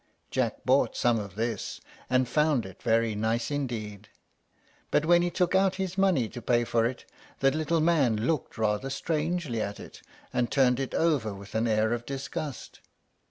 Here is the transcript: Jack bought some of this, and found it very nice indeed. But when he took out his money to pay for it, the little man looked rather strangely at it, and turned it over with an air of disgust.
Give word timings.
Jack 0.31 0.65
bought 0.65 0.97
some 0.97 1.19
of 1.19 1.35
this, 1.35 1.79
and 2.09 2.27
found 2.27 2.65
it 2.65 2.81
very 2.81 3.13
nice 3.13 3.51
indeed. 3.51 4.09
But 4.89 5.05
when 5.05 5.21
he 5.21 5.29
took 5.29 5.53
out 5.53 5.75
his 5.75 5.95
money 5.95 6.27
to 6.29 6.41
pay 6.41 6.63
for 6.63 6.87
it, 6.87 7.05
the 7.39 7.51
little 7.51 7.81
man 7.81 8.15
looked 8.17 8.57
rather 8.57 8.89
strangely 8.89 9.61
at 9.61 9.79
it, 9.79 10.01
and 10.33 10.49
turned 10.51 10.79
it 10.79 10.95
over 10.95 11.35
with 11.35 11.53
an 11.53 11.67
air 11.67 11.93
of 11.93 12.07
disgust. 12.07 12.79